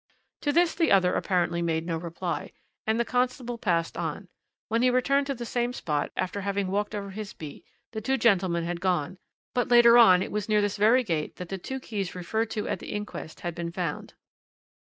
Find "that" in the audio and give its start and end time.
11.35-11.49